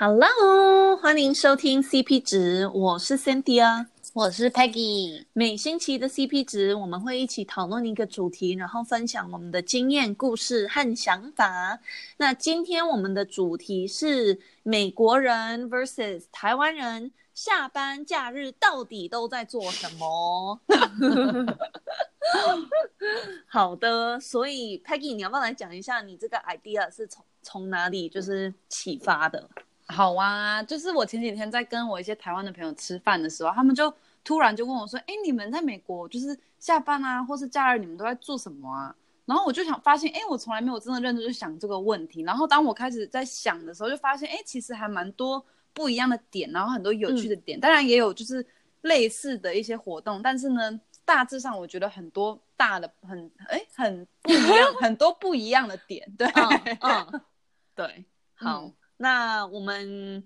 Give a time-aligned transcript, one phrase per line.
[0.00, 5.24] Hello，欢迎收听 CP 值，我是 Cynthia 啊，我是 Peggy。
[5.32, 11.80] 每星期的 CP 值，我们会一起讨论一个主题，然后分享我们的经验、故事和想法。
[12.18, 20.60] 那今天我们的主题是美国人 vs 台湾人，下班假日到底都在做什么？
[23.48, 29.50] 好的，所以 Peggy，你要不要来讲一下你这个 idea 是从从哪里就是启发的？
[29.88, 33.92] 好啊，就是我前几天在跟我一些台湾的朋友吃饭的时候，他们就
[34.22, 42.22] 突然就问我说：“哎，你们在美国就是下班啊，或是假日，你们都在做什么啊？”然后我就想发现，哎，我从来没有真的认真去想这个问题。
[42.22, 45.42] 然后当我开始在想的时候，就发现，哎，其实还蛮多
[45.72, 47.58] 不一样的点，然后很多有趣的点。
[47.58, 48.46] 嗯、当然也有就是
[48.82, 56.10] 类似的一些活动，但是呢，大致上我觉得很多大的很哎很不一样，很多不一样的点。
[56.18, 57.20] 对，嗯，嗯
[57.74, 58.64] 对，好。
[58.64, 60.22] 嗯那我们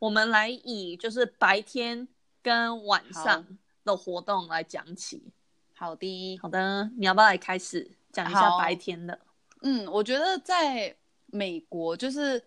[0.00, 2.06] 我们来以就是白天
[2.42, 3.46] 跟晚上
[3.84, 5.32] 的活动来讲起。
[5.74, 9.18] 好的，好的，你要不要来开始讲一下白天的？
[9.62, 12.38] 嗯，我觉得在美国就是，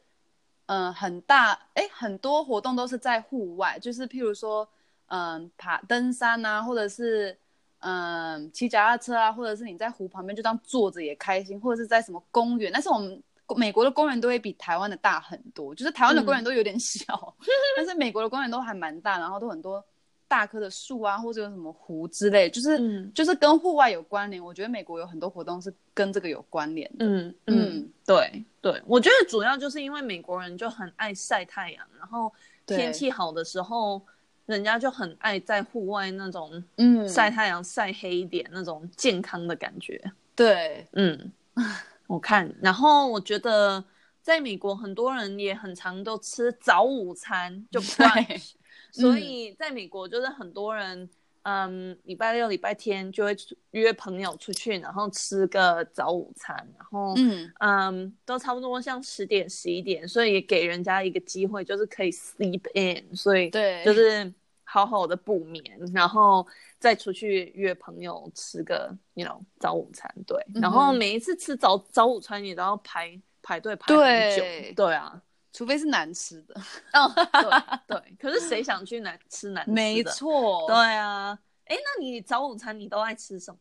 [0.65, 4.67] 嗯、呃，很大，哎，很多活动都是在户外，就是譬如说，
[5.07, 7.31] 嗯、呃，爬登山啊，或者是，
[7.79, 13.23] 嗯、呃，骑脚踏车啊，或者是你在湖旁边就当坐着也开心，或者是在什么公园，但是我们。
[13.57, 19.83] 美国的公园都会比台湾的大很多，就是台湾的公园都有点小，嗯、 但是美国的公园都还蛮大，然后都很多
[20.27, 24.41] 大棵的树啊，或者有什么湖之类，就是、嗯、就是跟户外有关联。
[24.41, 27.05] 我觉得美国有很多活动是跟这个有关联的。
[27.05, 32.31] 嗯嗯，对对，我觉得主要就是因为美国人就很爱晒太阳，然后
[32.65, 34.01] 天气好的时候，
[34.45, 40.01] 人家就很爱在户外那种嗯晒太阳晒黑一点那种健康的感觉。
[40.33, 41.31] 对，嗯。
[42.11, 43.81] 我看，然后我觉得
[44.21, 48.51] 在美国很多人也很常都吃早午餐，就 brunch，
[48.91, 51.09] 所以在美国就是很多人，
[51.43, 53.33] 嗯，礼拜六、礼拜天就会
[53.71, 57.49] 约朋友出去，然后吃个早午餐，然后嗯。
[57.61, 64.31] 嗯，都差不多像十点、十一点，所以也给人家一个机会，就是可以 sleep in，所以对，就是
[64.71, 66.47] 好好的补眠，然后。
[66.81, 70.35] 再出去约朋友吃个，you know，早午餐，对。
[70.55, 73.97] 嗯、然后每一次吃早早午餐，你都要排排队排很
[74.35, 75.21] 久，对，对啊，
[75.53, 76.59] 除非是难吃的。
[76.93, 77.07] 哦，
[77.87, 78.15] 对对。
[78.19, 79.73] 可是谁想去难吃难吃的？
[79.75, 81.37] 没错，对啊。
[81.65, 83.59] 哎，那你早午餐你都爱吃什么？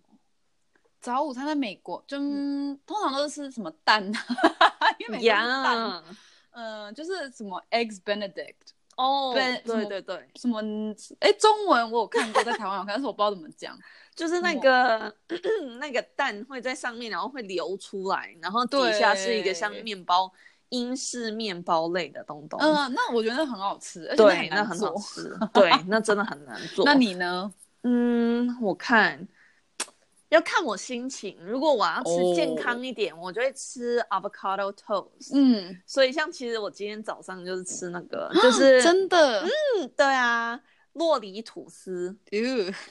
[0.99, 4.03] 早午餐在美国就、嗯、通常都是吃什么蛋？
[4.99, 6.03] 因为美国蛋。
[6.53, 8.73] 嗯就是什么 eggs Benedict。
[9.01, 10.61] 哦，对对对对，什么？
[11.21, 13.77] 哎，中文我有看过，在台湾有看， 但是我不知道怎么讲。
[14.15, 15.15] 就是那个
[15.81, 20.31] 那个蛋会在上面，然后会流出来，然后底下是一个像面包
[20.69, 22.61] 英式面包类的东东。
[22.61, 26.85] 嗯，那我觉得很好吃，对，那很好吃，对，那真的很难做。
[26.87, 27.51] 那你呢？
[27.85, 29.27] 嗯，我看。
[30.31, 33.25] 要看我心情，如果我要吃健康一点，oh.
[33.25, 35.33] 我就会吃 avocado toast。
[35.35, 40.61] 嗯，所以像其实我今天早上就是吃那个，就是真的，嗯，对啊，
[40.93, 42.17] 洛梨吐司，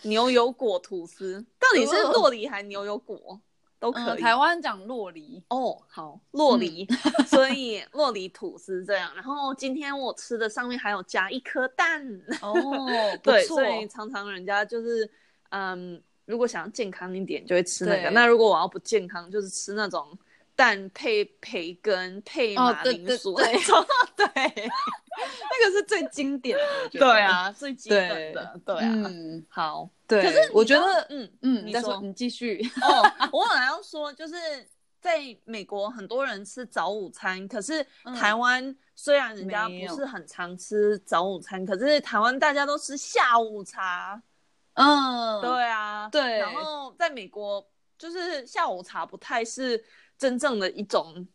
[0.02, 3.40] 牛油果吐司，到底是洛梨还是牛油果
[3.80, 4.22] 都可以。
[4.22, 6.86] 台湾讲洛梨哦，好，洛梨，
[7.26, 9.10] 所以洛梨吐司这样。
[9.16, 12.06] 然后今天我吃的上面还有加一颗蛋
[12.42, 12.54] 哦，
[13.24, 15.10] 对，所以常常人家就是
[15.52, 16.04] 嗯。
[16.30, 18.12] 如果想要健康一点，就会吃那个。
[18.12, 20.16] 那如果我要不健康，就是吃那种
[20.56, 23.84] 蛋配培根配马铃薯那种。
[24.16, 27.00] 对，那个是最经典的。
[27.00, 28.60] 对啊，最基本的。
[28.64, 28.92] 对，对啊。
[29.08, 29.90] 嗯，好。
[30.08, 30.22] 对。
[30.22, 32.62] 可是我觉得，嗯嗯，你说，你继续。
[32.84, 33.02] 哦，
[33.34, 34.36] 我本来要说，就是
[35.02, 37.84] 在美国很多人吃早午餐，可是
[38.16, 44.22] 台湾虽然人家不是很常吃早午餐，可是台湾大家都吃下午茶。
[44.80, 47.62] 嗯，对啊，对，然后在美国，
[47.98, 49.84] 就是下午茶不太是
[50.18, 51.28] 真正的一种，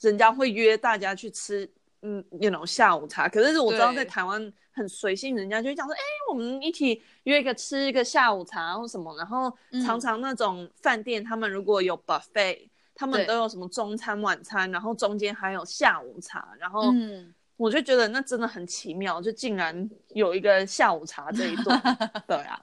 [0.00, 1.66] 人家会约大家去吃，
[2.02, 3.26] 嗯，那种下午茶。
[3.30, 9.16] 可是我知道在台湾很随性，人家就会讲说，哎对，我们一起约一个吃一个下午茶或什么。
[9.16, 9.50] 然后
[9.86, 17.32] 常常那种饭店，他们如果有 buffet，他们都有什么中餐、晚餐，然后中间还有下午茶，然后嗯。
[17.56, 21.80] 我就觉得那真的很奇妙，就竟然有一个下午茶这一段。
[22.28, 22.60] 对啊，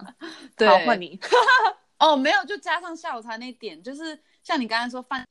[0.56, 1.20] 对，好，换你。
[1.98, 5.26] 哦，没有，就加上下午茶那点，就是像你刚才说饭，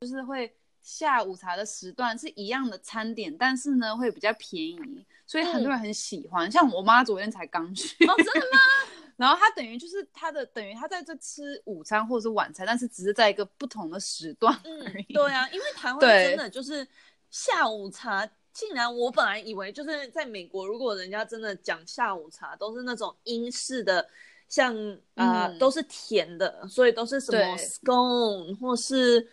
[0.00, 0.52] 就是会
[0.82, 6.48] 下午茶的时段是一样的餐点，但是呢会比较便宜，所以很多人很喜欢。
[6.48, 8.04] 嗯、像我妈昨天才刚去。
[8.06, 8.58] 哦，真的吗？
[9.16, 15.12] 然后她等于就是她的等于她在这吃午餐或者是晚餐，但是只是在一个不同的时段而已。
[15.12, 16.84] 嗯，对啊，因为台湾真的就是
[17.30, 18.28] 下午茶。
[18.56, 24.08] 竟然我本来以为就是在美国，如果人家真的讲下午茶，都是那种英式的，
[24.48, 24.74] 像
[25.14, 29.28] 啊、呃嗯、都是甜的，所以都是什么 scone 或是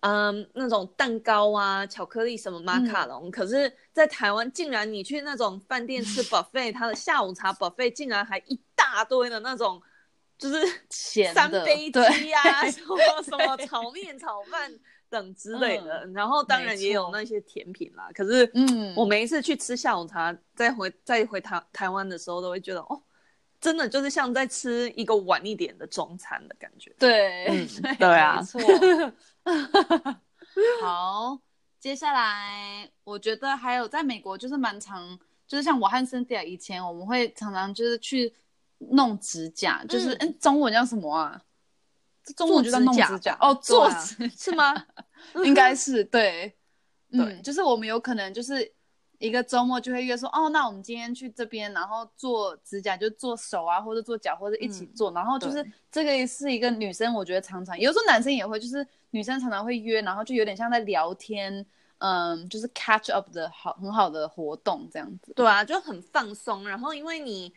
[0.00, 3.28] 嗯那种蛋糕啊、巧克力什么马卡龙。
[3.28, 9.82] 嗯、可是，在台湾，竟然你去那种饭店吃 buffet，它的下午茶 buffet 竟然还一大堆的那种。
[10.42, 14.68] 就是三杯鸡啊，什么 什么炒面、炒饭
[15.08, 18.10] 等之类的，然后当然也有那些甜品啦。
[18.12, 23.00] 可是，嗯，我每一次去吃下午茶，再回再回台台湾的时候，都会觉得哦，
[23.60, 26.92] 真的就是像在吃一个晚一点的中餐的感觉。
[26.98, 27.46] 对，
[27.96, 29.12] 对啊，没错。
[30.80, 31.38] 好，
[31.78, 35.16] 接下来我觉得还有在美国就是蛮常，
[35.46, 38.34] 就是像我和 Cynthia 以前我们会常常就是去。
[38.90, 41.42] 弄指甲就是，嗯，中文叫什么啊？
[42.36, 44.72] 中文就叫弄指甲哦，做指 是吗？
[45.44, 46.54] 应该是对，
[47.10, 48.72] 对，就是我们有可能就是
[49.18, 61.66] 一个周末就会约说，哦，那我们今天去这边，然后做指甲，就做手啊，或者做脚，或者一起做，然后就是这个是一个女生，我觉得常常，有时候男生也会，就是女生常常会约，然后就有点像在聊天，
[61.98, 65.32] 嗯，就是 catch up 的好很好的活动这样子。
[65.34, 67.52] 对啊，就很放松，然后因为你。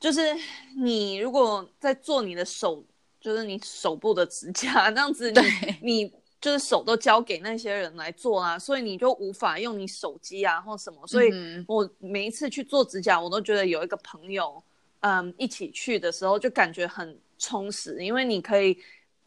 [0.00, 0.34] 就是
[0.78, 2.82] 你如果在做你的手，
[3.20, 5.40] 就是你手部的指甲 这样子你，
[5.82, 11.06] 你你就是手都交给那些人来做啊，所以你就无法用你手机啊或什么。
[11.06, 11.30] 所以
[11.68, 14.64] 我每一次去做指甲，我都觉得有一个朋友，
[15.00, 18.78] 嗯，一起去的时候就感觉很充实，因为你可以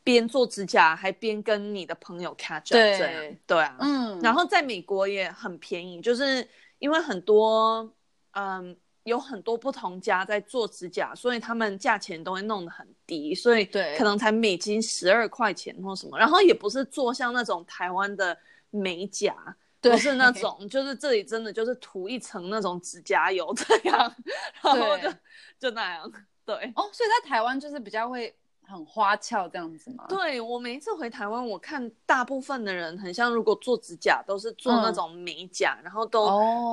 [0.04, 2.74] 边做指甲还边跟你的朋友 catch up。
[2.74, 4.20] 对对啊，嗯。
[4.22, 6.50] 然后在美国也很便宜，就是
[6.80, 7.94] 因为很多，
[8.32, 8.76] 嗯。
[9.04, 16.18] 有很多不同家在做指甲，所以他们价钱都会弄得很低，所以可能才美金十二块钱或什么。
[16.18, 18.38] 然后也不是做像那种台湾的
[18.70, 19.36] 美甲，
[19.82, 24.16] 不是那种，就是这里真的就是涂一层那种指甲油这样，
[24.62, 25.14] 然后就
[25.60, 26.12] 就那样。
[26.46, 28.36] 对哦，所以在台湾就是比较会。
[28.66, 30.06] 很花俏这样子吗？
[30.08, 36.26] 对，我每一次回台湾，我看大部分的人很像，如果做指甲都是做那种美甲，嗯、然后都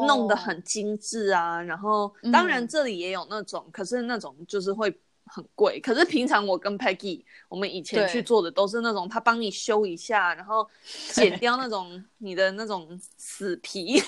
[0.06, 1.56] 弄得很精致啊。
[1.56, 4.96] 哦、然后当然这里也有那种，嗯、可是那种就是会
[5.26, 5.80] 很贵。
[5.80, 10.66] 可是平常我跟 Peggy，我们以前去做的都是那种，他帮你修一下，然后
[11.12, 14.00] 剪掉那种 你的那种死皮，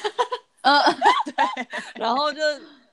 [0.62, 0.80] 嗯，
[1.26, 1.66] 对，
[2.00, 2.40] 然后就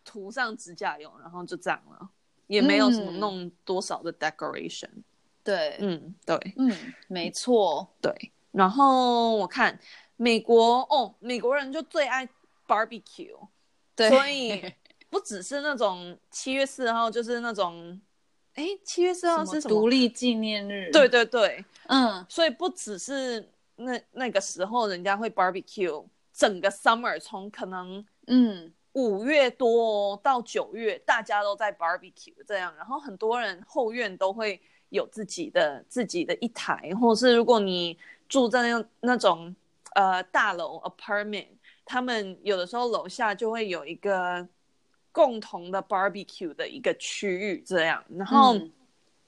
[0.03, 2.09] 涂上指甲油，然后就这样了。
[2.49, 5.03] 也没有什么弄多少的 decoration，、嗯、
[5.43, 6.71] 对，嗯，对，嗯，
[7.07, 8.31] 没错，对。
[8.51, 9.79] 然后我看
[10.15, 12.27] 美国哦，美国人就最爱
[12.67, 13.37] barbecue，
[13.95, 14.73] 对，所以
[15.11, 18.01] 不只是那种七月四号，就是那种，
[18.55, 19.75] 哎，七月四号是什么？
[19.75, 20.89] 独立纪念日。
[20.91, 26.03] 对对对，嗯，所以不只是那那个时候人家会 barbecue，
[26.33, 28.73] 整个 summer 从可能嗯。
[28.93, 34.59] 五月多到九月，大家都在 barbecue 这样，然后很多人后院都会
[34.89, 37.95] 有自己的自己的一台，或是如果你
[38.27, 39.55] 住在那那种
[39.93, 41.45] 呃大楼 apartment，
[41.85, 44.45] 他们有的时候楼下就会有一个
[45.11, 48.03] 共同的 barbecue 的一个区域这样。
[48.09, 48.71] 然后、嗯、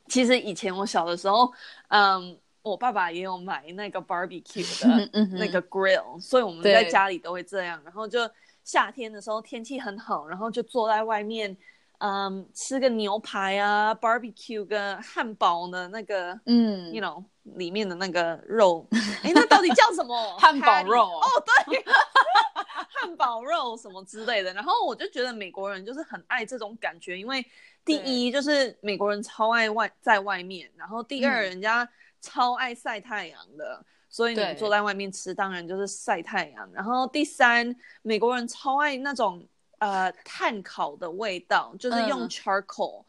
[0.08, 1.54] 其实以前我小的时候，
[1.90, 8.28] 嗯，我爸爸也有买那个 barbecue 的那个 grill，、嗯、所以我们在家里都会这样，然后就。
[8.72, 11.58] 夏天的时候天气很好，然后就坐在外面，
[11.98, 18.88] 嗯，吃个牛排啊，barbecue 跟汉堡的那个，嗯，you know 里面的那个肉，
[19.24, 20.16] 哎，那到底叫什么？
[20.40, 21.28] 汉堡肉哦，
[21.68, 21.84] 对，
[22.88, 24.54] 汉堡肉什么之类的。
[24.54, 27.46] 然后我就觉得美国人就是很爱这种感觉，因为
[27.84, 31.86] 第一就是美国人超爱外在外面，然后第二人家
[32.22, 33.86] 超爱晒太阳的。
[34.14, 36.70] 所以你坐在外面吃，当然就是晒太阳。
[36.74, 39.48] 然后第三，美国人超爱那种
[39.80, 43.06] 呃炭烤的味道，就是用 charcoal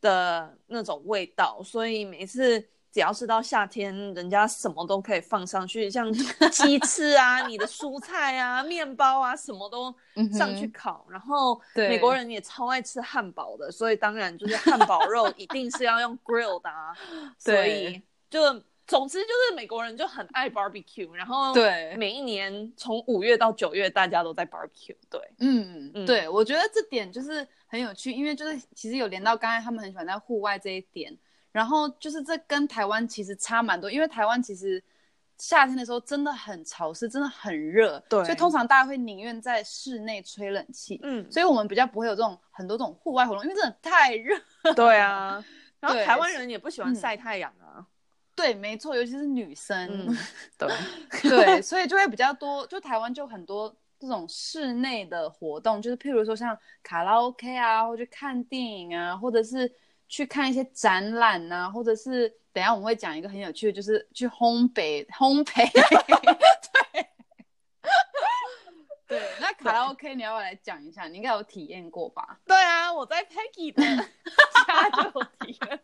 [0.00, 1.56] 的那种味道。
[1.58, 2.60] 嗯、所以每次
[2.92, 6.12] 只要是到夏天，人家什么都可以放上去，像
[6.52, 9.92] 鸡翅啊、你的蔬菜啊、面包啊，什么都
[10.32, 11.04] 上去烤。
[11.08, 16.96] 嗯、然后美国人也超爱吃汉堡的，所以当然就是汉堡肉一定是要用 grill 的啊。
[17.36, 18.00] 所以
[18.30, 18.62] 就。
[18.86, 21.94] 总之就是美国人就很爱 barbecue，然后对。
[21.96, 31.12] 每一年从五月到九月大家都在 barbecue，对，嗯嗯，对，我觉得这点就是很有趣，因为就是其实有连到刚才他们很喜欢在户外这一点，
[31.50, 34.80] 然后就是这跟台湾其实差蛮多，因为台湾其实
[35.36, 44.38] 夏天的时候真的很潮湿，真的很热，对，所以通常大家会宁愿在室内吹冷气，嗯，所以我们比较不会有这种很多这种户外活动，因为真的太热，
[44.76, 45.44] 对啊，
[45.80, 47.78] 然后台湾人也不喜欢晒太阳啊。
[47.78, 47.86] 嗯
[48.36, 50.18] 对，没错，尤其是女生，嗯、
[50.58, 50.68] 对
[51.22, 52.66] 对，所以就会比较多。
[52.66, 59.74] 就台湾就很多这种室内的活动，就是譬如说像卡拉 OK 啊，或者看电影啊，或者是
[60.06, 65.66] 去看一些展览啊，或者是等一下我们会讲一个很有趣的，就是去烘焙烘焙。
[65.72, 67.08] 对，
[69.18, 71.08] 对，那卡拉 OK 你要不要来讲一下？
[71.08, 72.38] 你应该有体验过吧？
[72.46, 73.82] 对啊，我在 Peggy 的
[74.66, 75.80] 家就有体验。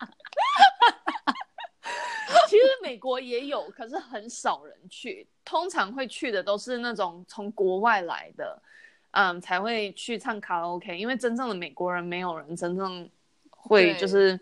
[2.48, 5.26] 其实美国也有，可是很少人去。
[5.44, 8.62] 通常会去的都是那种从国外来的，
[9.10, 10.96] 嗯，才会去唱卡拉 OK。
[10.96, 13.10] 因为真正的美国人没有人真正
[13.50, 14.38] 会就是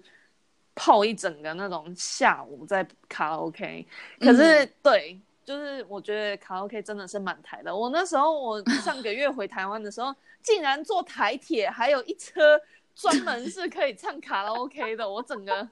[0.74, 3.86] 泡一整个那种下午在卡拉 OK。
[4.20, 7.74] 可是、嗯、对，就是我觉得卡拉 OK 真的是满台的。
[7.74, 12.60] 我那时候我上个月回台湾的时候，竟然坐台铁，还有一车
[12.94, 15.66] 专门是可以唱卡拉 OK 的，我整个。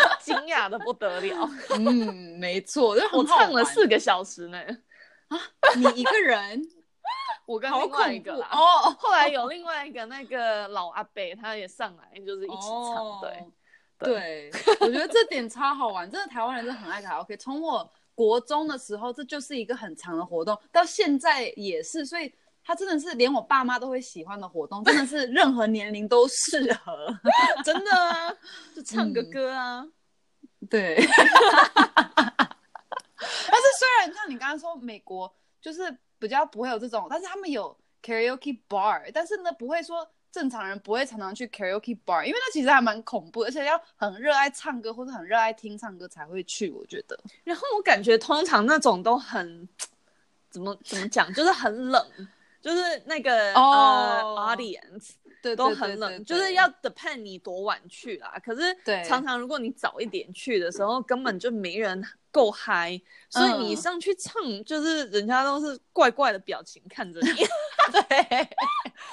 [0.20, 4.58] 惊讶的不得了，嗯，没错，我唱了四个小时呢。
[5.28, 5.38] 啊，
[5.76, 6.62] 你一个人？
[7.46, 8.48] 我跟另外一个啦。
[8.52, 13.20] 哦，后来有另外一个那个老阿伯，他也上来，就是一起唱。
[13.20, 13.46] 对，
[13.98, 14.50] 对，
[14.80, 16.10] 我觉得这点超好玩。
[16.10, 17.36] 真的，台湾人真的很爱卡拉 OK。
[17.36, 22.34] 从我国中的时候，这就是一个很长的活动，到现在也是，所以
[22.68, 27.18] 他真的是连我爸妈都会喜欢的活动，真的是任何年龄都适合。
[27.64, 28.30] 真的啊，
[28.76, 29.82] 就唱个歌啊。
[30.68, 31.06] 对， 但
[33.16, 47.18] 是虽然像你刚刚说美国就是比较不会有这种，但是他们有 karaoke bar，但是呢不会说正常人不会常常去 karaoke bar，因为那其实还蛮恐怖，而且要很热爱唱歌或者很热爱听唱歌才会去，我觉得。
[47.44, 49.66] 然后我感觉通常那种都很
[50.50, 52.06] 怎么怎么讲，就是很冷，
[52.60, 55.10] 就是那个呃、oh, audience。
[55.40, 58.34] 对，都很冷，就是要 depend 你多晚去啦。
[58.44, 63.00] 可是常常如果你早一点去的时候，根本就没人够嗨，
[63.30, 64.34] 所以你上去唱，
[64.64, 67.28] 就是人家都是怪怪的表情看着你，
[67.92, 68.02] 对，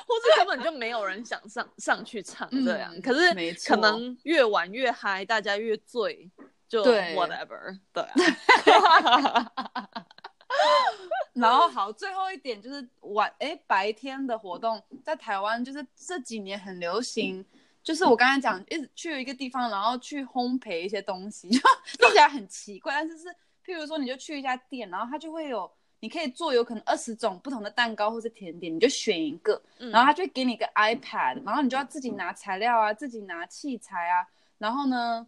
[0.08, 2.92] 或是根本就没有人想上上去唱这样。
[3.02, 3.32] 可是
[3.70, 6.28] 可能越晚越嗨，大家越醉，
[6.68, 9.52] 就 whatever，对啊。
[11.34, 17.44] 然后好，最后一点就是晚哎白天的活动，在台湾就是这几年很流行，
[17.84, 21.60] 就是我刚才讲，一直去一个地方，然后去烘焙一些东西， 就
[22.00, 23.28] 听起来很奇怪，但是是
[23.66, 35.28] 譬如说你就去一家店，然后它就会有，你可以做有可能二十种不同的蛋糕或是甜点，你就选一个，然后他就会给你一个 iPad，然后你就要自己拿材料啊，自己拿器材啊，然后呢。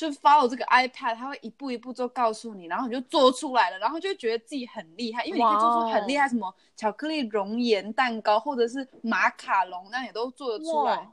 [0.00, 11.06] 就 follow 这个 iPad，它会一步一步就告诉你，然后你就做出来了，然后就觉得自己很厉害，因为你可以做出很厉害什么巧克力熔岩蛋糕，或者是马卡龙，那也都做得出来。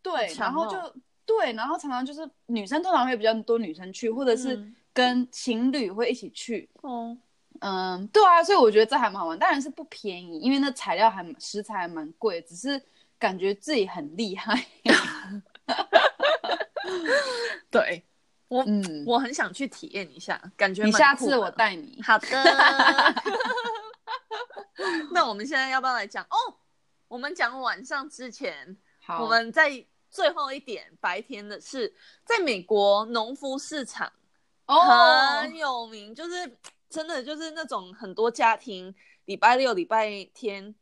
[0.00, 0.78] 对，然后就
[1.26, 6.70] 对，然后常常就是女生通常会比较多女生去，或者是跟情侣会一起去。
[6.84, 7.20] 嗯
[7.58, 12.80] 嗯，对啊，所以我觉得这还蛮好玩，当然是不便宜，因为那材料还食材还蛮贵，只是
[13.18, 14.64] 感觉自己很厉害。
[17.68, 18.04] 对。
[18.48, 20.84] 我嗯，我很想去体验一下，感觉。
[20.84, 22.00] 你下次我带你。
[22.02, 22.26] 好的。
[25.12, 26.36] 那我们现在要不要来讲哦？
[27.08, 34.10] 我们讲晚上之前，好，我们在最后一点白天的是，在美国农夫市场
[34.66, 36.56] 哦，很有名，就是
[36.88, 40.74] 真的就是那种很多家庭礼拜六、礼拜天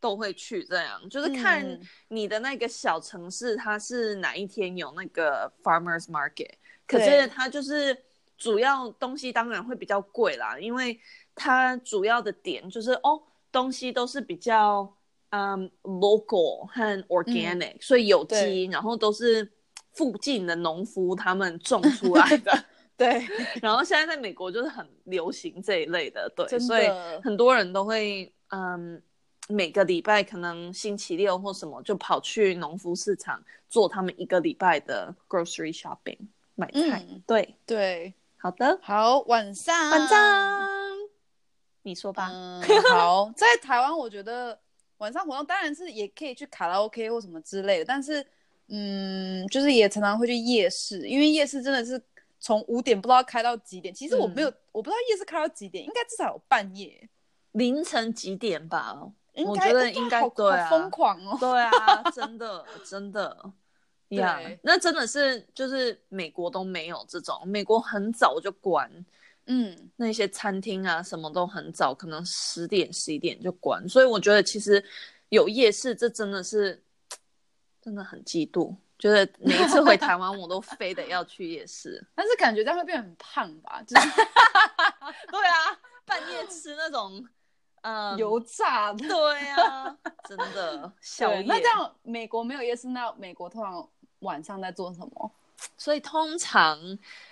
[0.00, 1.78] 都会去，这样就是看
[2.08, 6.50] 你的那个小城市，它是哪一天有那个 farmers market。
[6.86, 7.96] 可是它就是
[8.36, 10.98] 主要东西当然会比较贵啦，因为
[11.34, 14.92] 它主要的点就是哦，东西都是比较
[15.28, 19.48] 嗯 local 和 organic，嗯，所以有机，然后都是
[19.92, 22.64] 附近的农夫他们种出来的。
[22.96, 23.26] 对，
[23.62, 26.86] 然后现在在美国就是很流行这一类的，对，所以
[27.22, 29.00] 很多人都会嗯
[29.50, 36.18] 每个礼拜可能星期六或什么就跑去农夫市场做他们一个礼拜的 grocery shopping。
[36.56, 40.68] 买菜，嗯、对对，好的，好，晚上晚上，
[41.82, 42.28] 你说吧。
[42.30, 42.60] 嗯、
[42.92, 44.58] 好，在台湾，我觉得
[44.98, 48.22] 晚上活动当然是也可以去卡拉 OK 或什么之类的，但是，
[48.68, 51.98] 嗯，就是也常常会去夜市，因为夜市真的是
[52.38, 53.94] 从五点不知道开到几点。
[53.94, 57.08] 其实我没有，嗯、我不知道夜市开到几点，应该至少有半夜，
[57.52, 59.10] 凌晨几点吧？
[59.46, 63.36] 我觉得应该对啊，疯狂哦，对啊，真的真的。
[64.10, 68.90] 呀，yeah, 那真的是就是美国都没有这种，美国很早就关，
[69.46, 74.84] 嗯，那些餐厅啊什么都很早，可能十点十一点就关，所以我觉得其实
[75.28, 76.82] 有夜市，这真的是
[77.80, 83.80] 真的很嫉妒，就是每一次回台湾我都非得要去夜市， 但是感觉这样会变很胖吧？
[83.86, 84.08] 就是，
[85.30, 87.24] 对啊，半夜吃那种。
[87.82, 89.08] 嗯，油炸的。
[89.08, 89.96] 对啊，
[90.28, 91.42] 真的小夜。
[91.42, 93.88] 那这样美国没有夜市，那美国通常
[94.20, 95.30] 晚上在做什么？
[95.76, 96.78] 所以通常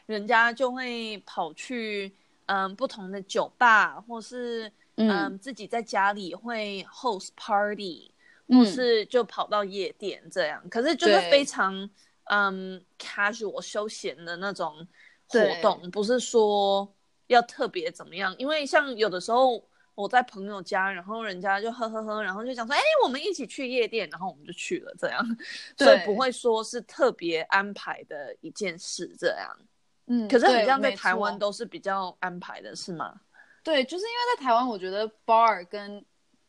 [0.07, 2.13] 人家就会跑去
[2.47, 8.11] 嗯不同的酒吧，或是嗯，嗯自己在家里会 host party，
[8.49, 10.61] 或是就跑到夜店这样。
[10.65, 11.89] 嗯、可是就是非常
[12.25, 14.87] 嗯 casual 休闲的那种
[15.29, 16.87] 活动，不是说
[17.27, 18.35] 要特别怎么样。
[18.39, 19.63] 因为像有的时候。
[19.99, 25.37] 我在朋友家，然后人家就呵呵呵，然后就讲说，哎，我们一起去夜店，然后我们就去了，这样，
[25.77, 29.59] 所以不会说是特别安排的一件事，这样。
[30.07, 33.21] 嗯，可是很像在台湾都是比较安排的，是吗？
[33.65, 36.05] 对，就是因为在台湾，我觉得 bar 跟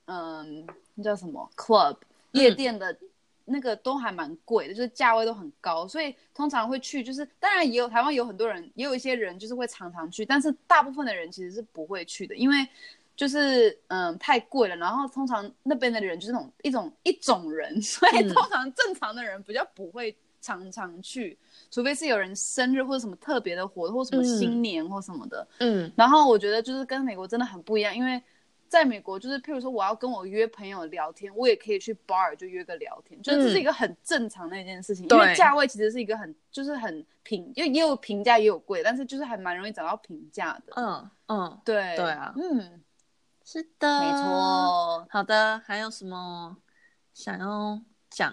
[0.05, 1.97] 嗯，那叫什么 club
[2.33, 2.95] 夜店的
[3.45, 12.55] 那个都还蛮贵的，就是价位都很高，所以通常会去，就是当然也有台湾有很多人，也有一些人就是会常常去，但是大部分的人其实是不会去的，因为。
[13.19, 25.45] 就是嗯太贵了，然后通常那边的人就是那种一种一种人， 所以通常正常的人比较不会常常去，嗯、除非是有人生日或者什么特别的活动或什么新年或什么的。
[25.59, 28.23] 嗯，然后我觉得就是跟美国真的很不一样，因为
[28.69, 40.73] 在美国就是譬如说我要跟我约朋友聊天，我也可以去 bar 就约个聊天，就是这是一个很正常的一件事情，嗯、因为价位其实是一个很就是很平，就也有平价也有贵，但是就是还蛮容易找到平价的。
[40.77, 42.81] 嗯嗯，对对啊，嗯。
[43.51, 45.07] 是的，没错。
[45.09, 46.55] 好的，还有什么
[47.15, 48.31] 想要讲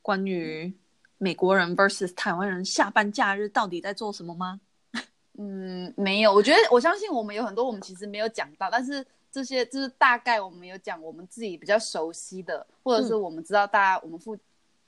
[0.00, 0.72] 关于
[1.18, 4.58] 美国人 versus 台湾人下班假日到底在做什么吗？
[5.36, 6.32] 嗯，没有。
[6.32, 14.34] 我觉得我相信我们有很多我们其实没有讲到，但是这些就是大概我们有讲我们自己比较熟悉的，或者是我们知道大家我们附。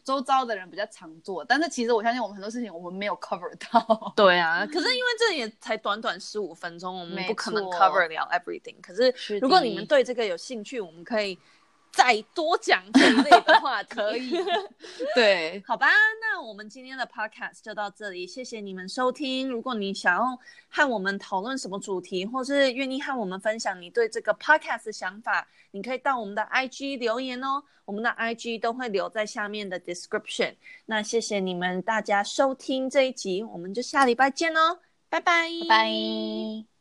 [0.05, 4.13] 周遭的人比较常做，但是其实我相信我们很多事情我们没有 cover 到。
[4.17, 8.77] 对啊， 可是因为这也才短短十五分钟，我们不可能 cover 了 everything。
[8.83, 11.39] 可是如果你们对这个有兴趣，我们可以。
[11.93, 14.33] 再多讲这一类的话可以，
[15.15, 15.89] 对，好吧，
[16.21, 19.49] 那我们今天的 podcast 就到这里，谢谢你们收听。
[19.49, 20.39] 如果你想要
[20.71, 30.57] 和我们讨论什么主题，或是愿意和我们分享你对这个 podcast 的想法，你可以到我们的 IG 留言哦，我们的 IG 都会留在下面的 description。
[30.87, 34.79] 那谢谢你们大家收听这一集，我们就下礼拜见哦，
[35.11, 36.72] 拜拜，拜拜。